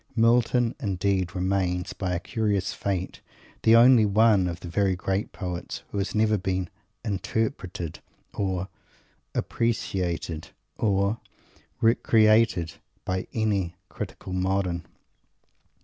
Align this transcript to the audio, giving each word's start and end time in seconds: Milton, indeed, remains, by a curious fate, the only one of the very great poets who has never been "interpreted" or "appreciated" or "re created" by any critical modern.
Milton, 0.15 0.73
indeed, 0.79 1.35
remains, 1.35 1.93
by 1.93 2.13
a 2.15 2.19
curious 2.19 2.73
fate, 2.73 3.21
the 3.61 3.75
only 3.75 4.03
one 4.03 4.47
of 4.47 4.61
the 4.61 4.67
very 4.67 4.95
great 4.95 5.31
poets 5.31 5.83
who 5.91 5.99
has 5.99 6.15
never 6.15 6.39
been 6.39 6.71
"interpreted" 7.05 7.99
or 8.33 8.67
"appreciated" 9.35 10.47
or 10.75 11.19
"re 11.81 11.93
created" 11.93 12.73
by 13.05 13.27
any 13.31 13.75
critical 13.89 14.33
modern. 14.33 14.87